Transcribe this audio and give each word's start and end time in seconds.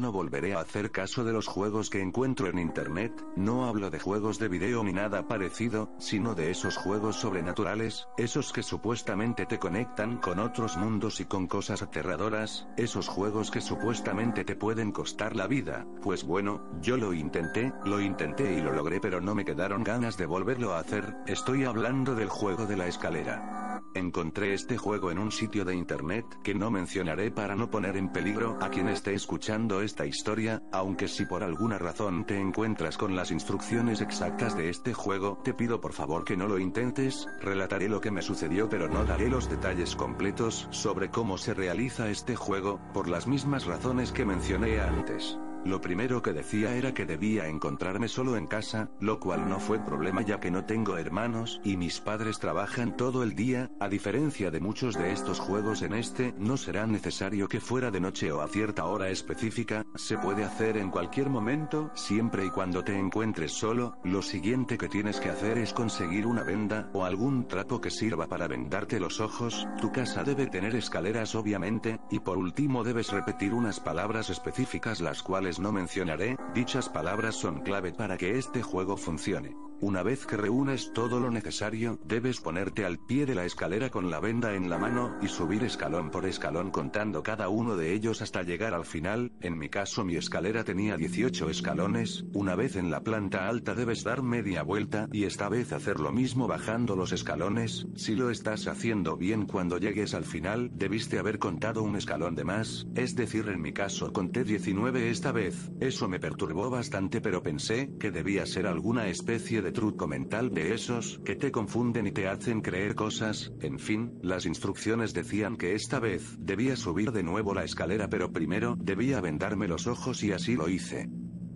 No 0.00 0.12
volveré 0.12 0.54
a 0.54 0.60
hacer 0.60 0.90
caso 0.90 1.24
de 1.24 1.32
los 1.34 1.46
juegos 1.46 1.90
que 1.90 2.00
encuentro 2.00 2.46
en 2.46 2.58
internet, 2.58 3.12
no 3.36 3.66
hablo 3.66 3.90
de 3.90 4.00
juegos 4.00 4.38
de 4.38 4.48
video 4.48 4.82
ni 4.82 4.94
nada 4.94 5.28
parecido, 5.28 5.90
sino 5.98 6.34
de 6.34 6.50
esos 6.50 6.78
juegos 6.78 7.16
sobrenaturales, 7.16 8.08
esos 8.16 8.50
que 8.54 8.62
supuestamente 8.62 9.44
te 9.44 9.58
conectan 9.58 10.16
con 10.16 10.38
otros 10.38 10.78
mundos 10.78 11.20
y 11.20 11.26
con 11.26 11.46
cosas 11.46 11.82
aterradoras, 11.82 12.66
esos 12.78 13.08
juegos 13.08 13.50
que 13.50 13.60
supuestamente 13.60 14.42
te 14.42 14.56
pueden 14.56 14.90
costar 14.90 15.36
la 15.36 15.46
vida, 15.46 15.86
pues 16.00 16.24
bueno, 16.24 16.62
yo 16.80 16.96
lo 16.96 17.12
intenté, 17.12 17.70
lo 17.84 18.00
intenté 18.00 18.54
y 18.54 18.62
lo 18.62 18.72
logré 18.72 19.00
pero 19.00 19.20
no 19.20 19.34
me 19.34 19.44
quedaron 19.44 19.84
ganas 19.84 20.16
de 20.16 20.24
volverlo 20.24 20.72
a 20.72 20.78
hacer, 20.78 21.14
estoy 21.26 21.64
hablando 21.64 22.14
del 22.14 22.30
juego 22.30 22.64
de 22.64 22.78
la 22.78 22.86
escalera. 22.86 23.59
Encontré 23.94 24.54
este 24.54 24.78
juego 24.78 25.10
en 25.10 25.18
un 25.18 25.32
sitio 25.32 25.64
de 25.64 25.74
internet 25.74 26.24
que 26.44 26.54
no 26.54 26.70
mencionaré 26.70 27.32
para 27.32 27.56
no 27.56 27.70
poner 27.70 27.96
en 27.96 28.12
peligro 28.12 28.56
a 28.60 28.70
quien 28.70 28.88
esté 28.88 29.14
escuchando 29.14 29.82
esta 29.82 30.06
historia, 30.06 30.62
aunque 30.70 31.08
si 31.08 31.26
por 31.26 31.42
alguna 31.42 31.76
razón 31.76 32.24
te 32.24 32.38
encuentras 32.38 32.96
con 32.96 33.16
las 33.16 33.32
instrucciones 33.32 34.00
exactas 34.00 34.56
de 34.56 34.68
este 34.68 34.94
juego, 34.94 35.40
te 35.42 35.54
pido 35.54 35.80
por 35.80 35.92
favor 35.92 36.24
que 36.24 36.36
no 36.36 36.46
lo 36.46 36.60
intentes, 36.60 37.26
relataré 37.40 37.88
lo 37.88 38.00
que 38.00 38.12
me 38.12 38.22
sucedió 38.22 38.68
pero 38.68 38.88
no 38.88 39.04
daré 39.04 39.28
los 39.28 39.50
detalles 39.50 39.96
completos 39.96 40.68
sobre 40.70 41.10
cómo 41.10 41.36
se 41.36 41.52
realiza 41.52 42.10
este 42.10 42.36
juego, 42.36 42.80
por 42.94 43.08
las 43.08 43.26
mismas 43.26 43.66
razones 43.66 44.12
que 44.12 44.24
mencioné 44.24 44.80
antes. 44.80 45.36
Lo 45.64 45.80
primero 45.80 46.22
que 46.22 46.32
decía 46.32 46.74
era 46.74 46.94
que 46.94 47.04
debía 47.04 47.46
encontrarme 47.46 48.08
solo 48.08 48.36
en 48.36 48.46
casa, 48.46 48.88
lo 48.98 49.20
cual 49.20 49.48
no 49.48 49.60
fue 49.60 49.78
problema 49.78 50.22
ya 50.22 50.40
que 50.40 50.50
no 50.50 50.64
tengo 50.64 50.96
hermanos 50.96 51.60
y 51.64 51.76
mis 51.76 52.00
padres 52.00 52.38
trabajan 52.38 52.96
todo 52.96 53.22
el 53.22 53.34
día, 53.34 53.70
a 53.78 53.88
diferencia 53.88 54.50
de 54.50 54.60
muchos 54.60 54.96
de 54.96 55.12
estos 55.12 55.38
juegos 55.38 55.82
en 55.82 55.92
este, 55.92 56.34
no 56.38 56.56
será 56.56 56.86
necesario 56.86 57.48
que 57.48 57.60
fuera 57.60 57.90
de 57.90 58.00
noche 58.00 58.32
o 58.32 58.40
a 58.40 58.48
cierta 58.48 58.86
hora 58.86 59.10
específica, 59.10 59.84
se 59.96 60.16
puede 60.16 60.44
hacer 60.44 60.78
en 60.78 60.90
cualquier 60.90 61.28
momento, 61.28 61.90
siempre 61.94 62.46
y 62.46 62.50
cuando 62.50 62.82
te 62.82 62.98
encuentres 62.98 63.52
solo, 63.52 63.98
lo 64.02 64.22
siguiente 64.22 64.78
que 64.78 64.88
tienes 64.88 65.20
que 65.20 65.28
hacer 65.28 65.58
es 65.58 65.74
conseguir 65.74 66.26
una 66.26 66.42
venda 66.42 66.88
o 66.94 67.04
algún 67.04 67.46
trapo 67.48 67.80
que 67.80 67.90
sirva 67.90 68.26
para 68.28 68.48
vendarte 68.48 68.98
los 68.98 69.20
ojos, 69.20 69.66
tu 69.80 69.92
casa 69.92 70.24
debe 70.24 70.46
tener 70.46 70.74
escaleras 70.74 71.34
obviamente, 71.34 72.00
y 72.10 72.20
por 72.20 72.38
último 72.38 72.82
debes 72.82 73.10
repetir 73.10 73.52
unas 73.52 73.78
palabras 73.78 74.30
específicas 74.30 75.00
las 75.00 75.22
cuales 75.22 75.49
no 75.58 75.72
mencionaré, 75.72 76.36
dichas 76.54 76.88
palabras 76.88 77.34
son 77.34 77.60
clave 77.60 77.92
para 77.92 78.16
que 78.16 78.38
este 78.38 78.62
juego 78.62 78.96
funcione. 78.96 79.56
Una 79.82 80.02
vez 80.02 80.26
que 80.26 80.36
reúnes 80.36 80.92
todo 80.92 81.20
lo 81.20 81.30
necesario, 81.30 81.98
debes 82.04 82.42
ponerte 82.42 82.84
al 82.84 82.98
pie 82.98 83.24
de 83.24 83.34
la 83.34 83.46
escalera 83.46 83.88
con 83.88 84.10
la 84.10 84.20
venda 84.20 84.54
en 84.54 84.68
la 84.68 84.76
mano 84.76 85.16
y 85.22 85.28
subir 85.28 85.64
escalón 85.64 86.10
por 86.10 86.26
escalón 86.26 86.70
contando 86.70 87.22
cada 87.22 87.48
uno 87.48 87.76
de 87.76 87.94
ellos 87.94 88.20
hasta 88.20 88.42
llegar 88.42 88.74
al 88.74 88.84
final, 88.84 89.32
en 89.40 89.56
mi 89.56 89.70
caso 89.70 90.04
mi 90.04 90.16
escalera 90.16 90.64
tenía 90.64 90.98
18 90.98 91.48
escalones, 91.48 92.26
una 92.34 92.56
vez 92.56 92.76
en 92.76 92.90
la 92.90 93.00
planta 93.00 93.48
alta 93.48 93.74
debes 93.74 94.04
dar 94.04 94.20
media 94.22 94.62
vuelta 94.62 95.08
y 95.12 95.24
esta 95.24 95.48
vez 95.48 95.72
hacer 95.72 95.98
lo 95.98 96.12
mismo 96.12 96.46
bajando 96.46 96.94
los 96.94 97.12
escalones, 97.12 97.86
si 97.96 98.16
lo 98.16 98.28
estás 98.28 98.66
haciendo 98.66 99.16
bien 99.16 99.46
cuando 99.46 99.78
llegues 99.78 100.12
al 100.12 100.24
final, 100.24 100.70
debiste 100.74 101.18
haber 101.18 101.38
contado 101.38 101.82
un 101.82 101.96
escalón 101.96 102.34
de 102.34 102.44
más, 102.44 102.86
es 102.96 103.16
decir 103.16 103.48
en 103.48 103.62
mi 103.62 103.72
caso 103.72 104.12
conté 104.12 104.44
19 104.44 105.08
esta 105.08 105.32
vez, 105.32 105.39
eso 105.80 106.08
me 106.08 106.20
perturbó 106.20 106.70
bastante 106.70 107.20
pero 107.20 107.42
pensé 107.42 107.90
que 107.98 108.10
debía 108.10 108.46
ser 108.46 108.66
alguna 108.66 109.08
especie 109.08 109.62
de 109.62 109.72
truco 109.72 110.06
mental 110.06 110.50
de 110.50 110.74
esos 110.74 111.20
que 111.24 111.36
te 111.36 111.50
confunden 111.50 112.06
y 112.06 112.12
te 112.12 112.28
hacen 112.28 112.60
creer 112.60 112.94
cosas, 112.94 113.52
en 113.60 113.78
fin, 113.78 114.18
las 114.22 114.46
instrucciones 114.46 115.14
decían 115.14 115.56
que 115.56 115.74
esta 115.74 115.98
vez 116.00 116.36
debía 116.38 116.76
subir 116.76 117.12
de 117.12 117.22
nuevo 117.22 117.54
la 117.54 117.64
escalera 117.64 118.08
pero 118.08 118.32
primero 118.32 118.76
debía 118.78 119.20
vendarme 119.20 119.68
los 119.68 119.86
ojos 119.86 120.22
y 120.22 120.32
así 120.32 120.54
lo 120.54 120.68
hice. 120.68 121.08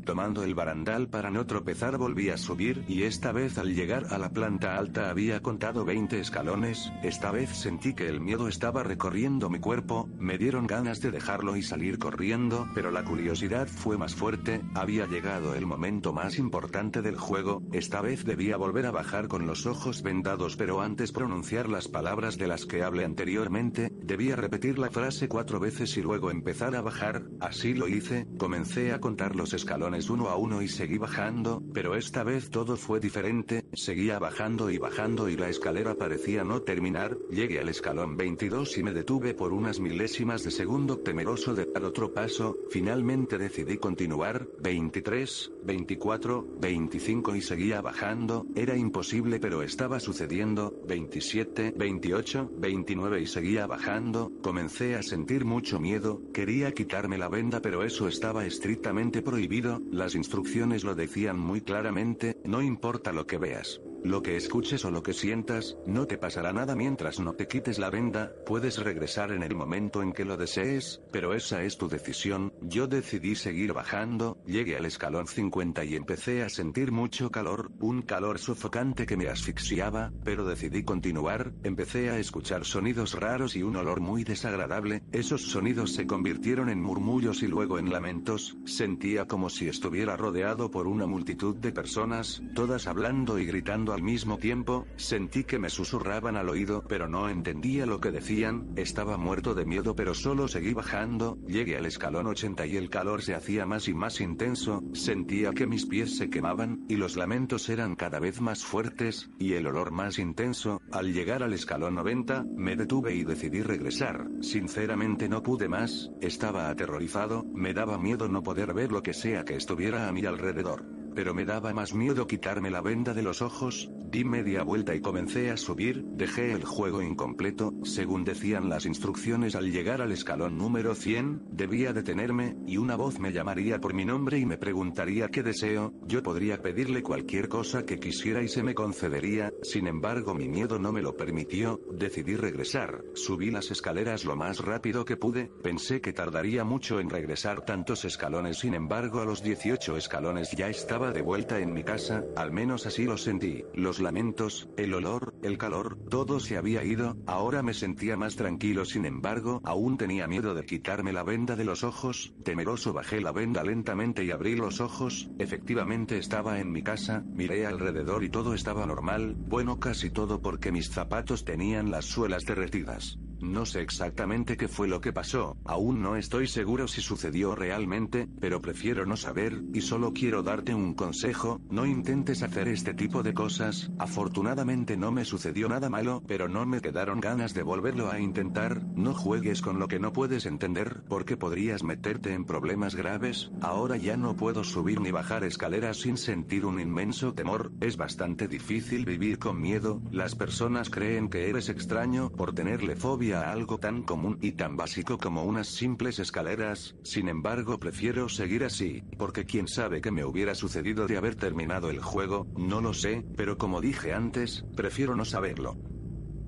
Tomando 0.05 0.45
el 0.45 0.55
barandal 0.55 1.09
para 1.09 1.31
no 1.31 1.47
tropezar 1.47 1.97
volví 1.97 2.29
a 2.29 2.37
subir 2.37 2.85
y 2.89 3.05
esta 3.05 3.33
vez 3.33 3.57
al 3.57 3.75
llegar 3.75 4.07
a 4.11 4.19
la 4.19 4.29
planta 4.29 4.77
alta 4.77 5.09
había 5.09 5.41
contado 5.41 5.87
20 5.87 6.21
escalones, 6.21 6.93
esta 7.03 7.31
vez 7.31 7.49
sentí 7.49 7.95
que 7.95 8.09
el 8.09 8.21
miedo 8.21 8.49
estaba 8.49 8.83
recorriendo 8.83 9.49
mi 9.49 9.61
cuerpo, 9.61 10.07
me 10.19 10.37
dieron 10.37 10.67
ganas 10.67 11.01
de 11.01 11.11
dejarlo 11.11 11.57
y 11.57 11.63
salir 11.63 11.99
corriendo, 11.99 12.69
pero 12.75 12.91
la 12.91 13.05
curiosidad 13.05 13.67
fue 13.67 13.97
más 13.97 14.15
fuerte, 14.15 14.61
había 14.75 15.07
llegado 15.07 15.55
el 15.55 15.65
momento 15.65 16.13
más 16.13 16.39
importante 16.39 17.01
del 17.01 17.17
juego, 17.17 17.63
esta 17.73 18.03
vez 18.03 18.25
debía 18.25 18.59
volver 18.59 18.85
a 18.85 18.91
bajar 18.91 19.27
con 19.27 19.47
los 19.47 19.65
ojos 19.65 20.03
vendados 20.03 20.57
pero 20.57 20.83
antes 20.83 21.13
pronunciar 21.13 21.71
las 21.71 21.89
palabras 21.89 22.37
de 22.37 22.47
las 22.47 22.67
que 22.67 22.83
hablé 22.83 23.07
anteriormente, 23.07 23.91
debía 24.03 24.37
repetir 24.37 24.79
la 24.79 24.91
frase 24.91 25.29
cuatro 25.29 25.61
veces 25.61 25.97
y 25.97 26.03
luego 26.03 26.31
empezar 26.31 26.77
a 26.77 26.83
bajar, 26.83 27.23
así 27.41 27.73
lo 27.73 27.89
hice, 27.89 28.27
comencé 28.37 28.93
a 28.93 29.01
contar 29.01 29.35
los 29.35 29.55
escalones 29.55 29.94
uno 30.11 30.29
a 30.29 30.37
uno 30.37 30.61
y 30.61 30.69
seguí 30.69 30.99
bajando, 30.99 31.63
pero 31.73 31.95
esta 31.95 32.25
vez 32.25 32.51
todo 32.51 32.77
fue 32.77 32.99
diferente, 33.01 33.64
seguía 33.77 34.19
bajando 34.19 34.71
y 34.71 34.79
bajando 34.79 35.29
y 35.29 35.37
la 35.37 35.49
escalera 35.49 35.95
parecía 35.95 36.45
no 36.45 36.63
terminar, 36.63 37.19
llegué 37.31 37.59
al 37.59 37.69
escalón 37.69 38.17
22 38.17 38.79
y 38.79 38.83
me 38.83 38.93
detuve 38.93 39.35
por 39.35 39.53
unas 39.53 39.81
milésimas 39.81 40.45
de 40.45 40.51
segundo 40.51 40.99
temeroso 40.99 41.55
de 41.55 41.67
dar 41.67 41.85
otro 41.85 42.13
paso, 42.13 42.57
finalmente 42.71 43.39
decidí 43.39 43.79
continuar, 43.79 44.47
23, 44.61 45.53
24, 45.65 46.47
25 46.61 47.37
y 47.37 47.43
seguía 47.43 47.81
bajando, 47.81 48.47
era 48.55 48.77
imposible 48.77 49.41
pero 49.41 49.63
estaba 49.63 50.01
sucediendo, 50.01 50.75
27, 50.87 51.75
28, 51.77 52.51
29 52.57 53.21
y 53.21 53.27
seguía 53.27 53.67
bajando, 53.67 54.33
comencé 54.43 54.95
a 54.95 55.03
sentir 55.03 55.45
mucho 55.45 55.81
miedo, 55.81 56.23
quería 56.33 56.73
quitarme 56.73 57.19
la 57.19 57.29
venda 57.29 57.61
pero 57.61 57.85
eso 57.85 58.09
estaba 58.09 58.47
estrictamente 58.47 59.23
prohibido, 59.23 59.81
las 59.91 60.15
instrucciones 60.15 60.85
lo 60.85 60.95
decían 60.95 61.39
muy 61.39 61.61
claramente, 61.61 62.39
no 62.45 62.63
importa 62.63 63.13
lo 63.13 63.27
que 63.27 63.39
veas. 63.39 63.64
atrás. 63.65 63.94
Lo 64.05 64.23
que 64.23 64.37
escuches 64.37 64.85
o 64.85 64.91
lo 64.91 65.03
que 65.03 65.15
sientas, 65.15 65.79
no 65.87 66.07
te 66.07 66.19
pasará 66.19 66.53
nada 66.53 66.77
mientras 66.77 67.21
no 67.21 67.33
te 67.33 67.49
quites 67.49 67.79
la 67.79 67.89
venda, 67.89 68.35
puedes 68.45 68.77
regresar 68.77 69.33
en 69.33 69.43
el 69.43 69.55
momento 69.55 70.03
en 70.03 70.13
que 70.13 70.27
lo 70.27 70.37
desees, 70.37 71.01
pero 71.11 71.33
esa 71.33 71.63
es 71.63 71.79
tu 71.79 71.89
decisión, 71.89 72.53
yo 72.61 72.87
decidí 72.87 73.35
seguir 73.35 73.73
bajando, 73.73 74.37
llegué 74.45 74.77
al 74.77 74.85
escalón 74.85 75.27
50 75.27 75.87
y 75.87 75.97
empecé 75.97 76.43
a 76.43 76.51
sentir 76.51 76.93
mucho 76.93 77.31
calor, 77.31 77.71
un 77.81 78.03
calor 78.03 78.39
sofocante 78.39 79.07
que 79.07 79.17
me 79.17 79.29
asfixiaba, 79.29 80.13
pero 80.23 80.45
decidí 80.45 80.85
continuar, 80.85 81.55
empecé 81.63 82.11
a 82.11 82.19
escuchar 82.19 82.67
sonidos 82.67 83.15
raros 83.15 83.57
y 83.57 83.63
un 83.63 83.77
olor 83.77 84.01
muy 84.01 84.23
desagradable, 84.23 85.03
esos 85.13 85.51
sonidos 85.51 85.95
se 85.95 86.07
convirtieron 86.07 86.69
en 86.69 86.83
murmullos 86.83 87.43
y 87.43 87.47
luego 87.47 87.79
en 87.79 87.91
lamentos, 87.91 88.59
sentía 88.67 89.25
como 89.25 89.49
si 89.49 89.67
estuviera 89.67 90.15
rodeado 90.15 90.71
por 90.71 90.89
una 90.89 91.07
multitud 91.07 91.57
de 91.57 91.73
personas, 91.73 92.43
todas 92.55 92.87
hablando 92.87 93.39
y 93.39 93.47
gritando 93.47 93.94
al 93.95 94.03
mismo 94.03 94.39
tiempo, 94.39 94.87
sentí 94.97 95.45
que 95.45 95.59
me 95.59 95.71
susurraban 95.71 96.37
al 96.37 96.49
oído, 96.49 96.85
pero 96.89 97.09
no 97.09 97.29
entendía 97.29 97.87
lo 97.87 98.01
que 98.01 98.11
decían, 98.11 98.73
estaba 98.77 99.17
muerto 99.17 99.55
de 99.55 99.65
miedo 99.65 99.95
pero 99.97 100.15
solo 100.15 100.49
seguí 100.49 100.75
bajando, 100.75 101.39
llegué 101.47 101.77
al 101.77 101.87
escalón 101.87 102.27
80 102.27 102.67
y 102.67 102.77
el 102.77 102.91
calor 102.91 103.23
se 103.23 103.35
hacía 103.35 103.67
más 103.67 103.89
y 103.89 103.95
más 103.95 104.21
intenso, 104.21 104.83
sentía 104.93 105.53
que 105.53 105.67
mis 105.67 105.87
pies 105.87 106.17
se 106.17 106.31
quemaban, 106.31 106.85
y 106.89 106.97
los 106.97 107.17
lamentos 107.17 107.69
eran 107.69 107.97
cada 107.97 108.19
vez 108.19 108.41
más 108.41 108.65
fuertes, 108.65 109.31
y 109.39 109.55
el 109.55 109.67
olor 109.67 109.93
más 109.93 110.19
intenso, 110.19 110.83
al 110.93 111.13
llegar 111.13 111.43
al 111.43 111.53
escalón 111.53 111.95
90, 111.95 112.45
me 112.57 112.77
detuve 112.77 113.15
y 113.15 113.25
decidí 113.25 113.63
regresar, 113.63 114.29
sinceramente 114.41 115.29
no 115.29 115.43
pude 115.43 115.69
más, 115.69 116.11
estaba 116.21 116.69
aterrorizado, 116.69 117.45
me 117.55 117.73
daba 117.73 117.99
miedo 117.99 118.29
no 118.29 118.43
poder 118.43 118.75
ver 118.75 118.93
lo 118.93 119.03
que 119.03 119.15
sea 119.15 119.45
que 119.45 119.57
estuviera 119.57 120.09
a 120.09 120.13
mi 120.13 120.25
alrededor 120.27 121.04
pero 121.15 121.35
me 121.35 121.45
daba 121.45 121.73
más 121.73 121.95
miedo 121.95 122.27
quitarme 122.27 122.71
la 122.71 122.81
venda 122.81 123.15
de 123.15 123.23
los 123.23 123.43
ojos, 123.43 123.91
Di 124.15 124.25
media 124.25 124.63
vuelta 124.63 124.95
y 124.95 125.01
comencé 125.01 125.51
a 125.51 125.57
subir, 125.57 126.05
dejé 126.05 126.53
el 126.53 126.65
juego 126.65 127.03
incompleto, 127.03 127.75
según 127.83 128.23
decían 128.23 128.69
las 128.69 128.87
instrucciones 128.87 129.57
al 129.57 129.73
llegar 129.73 130.01
al 130.01 130.13
escalón 130.13 130.57
número 130.57 130.95
100, 130.95 131.43
debía 131.51 131.93
detenerme, 131.93 132.55
y 132.65 132.77
una 132.77 132.95
voz 132.95 133.19
me 133.19 133.33
llamaría 133.33 133.81
por 133.81 133.93
mi 133.93 134.05
nombre 134.05 134.39
y 134.39 134.47
me 134.47 134.57
preguntaría 134.57 135.27
qué 135.31 135.43
deseo, 135.43 135.95
yo 136.07 136.23
podría 136.23 136.63
pedirle 136.63 137.03
cualquier 137.03 137.49
cosa 137.49 137.85
que 137.85 137.99
quisiera 137.99 138.41
y 138.41 138.47
se 138.47 138.63
me 138.63 138.77
concedería, 138.77 139.53
sin 139.63 139.89
embargo 139.89 140.33
mi 140.33 140.49
miedo 140.49 140.79
no 140.79 140.93
me 140.93 141.03
lo 141.03 141.17
permitió, 141.17 141.81
decidí 141.91 142.37
regresar, 142.37 143.03
subí 143.15 143.51
las 143.51 143.73
escaleras 143.73 144.25
lo 144.25 144.37
más 144.37 144.61
rápido 144.61 145.05
que 145.05 145.17
pude, 145.17 145.51
pensé 145.61 146.01
que 146.01 146.13
tardaría 146.13 146.63
mucho 146.63 147.01
en 147.01 147.11
regresar 147.11 147.65
tantos 147.65 148.05
escalones 148.05 148.59
sin 148.59 148.75
embargo 148.75 149.23
a 149.23 149.25
los 149.25 149.43
18 149.43 149.97
escalones 149.97 150.53
ya 150.53 150.69
estaba 150.69 151.11
de 151.11 151.23
vuelta 151.23 151.59
en 151.59 151.73
mi 151.73 151.83
casa, 151.83 152.23
al 152.37 152.53
menos 152.53 152.87
así 152.87 153.07
lo 153.07 153.17
sentí, 153.17 153.65
los 153.75 154.04
lamentos, 154.05 154.69
el 154.77 154.95
olor, 154.95 155.35
el 155.43 155.59
calor, 155.59 155.99
todo 156.09 156.39
se 156.39 156.57
había 156.57 156.85
ido, 156.85 157.17
ahora 157.27 157.65
me 157.65 157.75
sentía 157.75 158.17
más 158.17 158.37
tranquilo 158.37 158.85
sin 158.85 159.05
embargo, 159.05 159.61
aún 159.65 159.97
tenía 159.97 160.29
miedo 160.29 160.55
de 160.55 160.65
quitarme 160.65 161.13
la 161.13 161.25
venda 161.25 161.57
de 161.57 161.65
los 161.65 161.83
ojos, 161.83 162.33
temeroso 162.45 162.93
bajé 162.93 163.21
la 163.21 163.33
venda 163.33 163.65
lentamente 163.65 164.25
y 164.25 164.31
abrí 164.31 164.55
los 164.55 164.81
ojos, 164.81 165.31
efectivamente 165.39 166.19
estaba 166.19 166.61
en 166.61 166.71
mi 166.71 166.83
casa, 166.83 167.25
miré 167.27 167.67
alrededor 167.67 168.23
y 168.23 168.29
todo 168.29 168.55
estaba 168.55 168.87
normal, 168.87 169.35
bueno 169.37 169.81
casi 169.81 170.11
todo 170.11 170.41
porque 170.41 170.71
mis 170.71 170.91
zapatos 170.91 171.45
tenían 171.45 171.91
las 171.91 172.05
suelas 172.05 172.45
derretidas. 172.45 173.19
No 173.45 173.67
sé 173.67 173.83
exactamente 173.83 174.57
qué 174.57 174.69
fue 174.69 174.89
lo 174.89 175.03
que 175.03 175.13
pasó, 175.13 175.59
aún 175.67 176.01
no 176.01 176.17
estoy 176.17 176.49
seguro 176.49 176.89
si 176.89 177.03
sucedió 177.03 177.55
realmente, 177.55 178.27
pero 178.41 178.63
prefiero 178.63 179.05
no 179.05 179.19
saber, 179.19 179.63
y 179.75 179.83
solo 179.83 180.15
quiero 180.15 180.43
darte 180.43 180.75
un 180.75 180.95
consejo, 180.95 181.61
no 181.69 181.85
intentes 181.85 182.43
hacer 182.43 182.69
este 182.69 182.95
tipo 182.95 183.23
de 183.23 183.35
cosas, 183.35 183.91
afortunadamente 183.99 184.97
no 184.97 185.13
me 185.13 185.27
sucedió 185.27 185.69
nada 185.69 185.91
malo, 185.91 186.23
pero 186.27 186.49
no 186.49 186.65
me 186.65 186.81
quedaron 186.81 187.21
ganas 187.21 187.53
de 187.53 187.63
volverlo 187.63 188.11
a 188.11 188.19
intentar, 188.19 188.83
no 188.97 189.13
juegues 189.13 189.61
con 189.61 189.79
lo 189.79 189.89
que 189.89 190.01
no 190.01 190.15
puedes 190.15 190.47
entender, 190.47 191.03
porque 191.07 191.37
podrías 191.37 191.83
meterte 191.83 192.33
en 192.33 192.47
problemas 192.47 192.95
graves, 192.95 193.53
ahora 193.61 193.99
ya 193.99 194.17
no 194.17 194.37
puedo 194.37 194.65
subir 194.65 195.01
ni 195.01 195.11
bajar 195.11 195.45
escaleras 195.45 195.99
sin 195.99 196.17
sentir 196.17 196.65
un 196.65 196.81
inmenso 196.81 197.35
temor, 197.35 197.73
es 197.81 197.99
bastante 197.99 198.49
difícil 198.49 199.05
vivir 199.05 199.39
con 199.39 199.61
miedo, 199.61 200.01
las 200.11 200.35
personas 200.35 200.89
creen 200.89 201.29
que 201.29 201.51
eres 201.51 201.69
extraño 201.69 202.31
por 202.31 202.55
tenerle 202.55 202.97
fobia 202.97 203.34
algo 203.43 203.79
tan 203.79 204.03
común 204.03 204.39
y 204.41 204.53
tan 204.53 204.77
básico 204.77 205.19
como 205.19 205.45
unas 205.45 205.69
simples 205.69 206.19
escaleras, 206.19 206.95
sin 207.03 207.29
embargo 207.29 207.79
prefiero 207.79 208.29
seguir 208.29 208.65
así, 208.65 209.03
porque 209.19 209.45
quién 209.45 209.69
sabe 209.69 210.01
qué 210.01 210.11
me 210.11 210.25
hubiera 210.25 210.55
sucedido 210.55 211.07
de 211.07 211.17
haber 211.17 211.35
terminado 211.35 211.91
el 211.91 212.01
juego, 212.01 212.47
no 212.57 212.81
lo 212.81 212.95
sé, 212.95 213.25
pero 213.37 213.59
como 213.59 213.81
dije 213.81 214.13
antes, 214.13 214.65
prefiero 214.77 215.17
no 215.17 215.25
saberlo. 215.25 215.77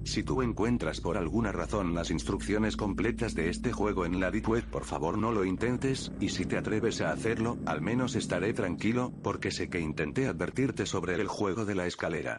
Si 0.06 0.22
tú 0.22 0.40
encuentras 0.40 1.00
por 1.00 1.16
alguna 1.16 1.50
razón 1.50 1.92
las 1.92 2.12
instrucciones 2.12 2.76
completas 2.76 3.34
de 3.34 3.48
este 3.48 3.72
juego 3.72 4.06
en 4.06 4.20
la 4.20 4.30
Deep 4.30 4.48
Web, 4.48 4.64
por 4.70 4.84
favor 4.84 5.18
no 5.18 5.32
lo 5.32 5.44
intentes, 5.44 6.12
y 6.20 6.28
si 6.28 6.44
te 6.44 6.56
atreves 6.56 7.00
a 7.00 7.10
hacerlo, 7.10 7.58
al 7.66 7.82
menos 7.82 8.14
estaré 8.14 8.52
tranquilo, 8.52 9.12
porque 9.24 9.50
sé 9.50 9.68
que 9.68 9.80
intenté 9.80 10.28
advertirte 10.28 10.86
sobre 10.86 11.16
el 11.16 11.26
juego 11.26 11.64
de 11.64 11.74
la 11.74 11.86
escalera. 11.86 12.38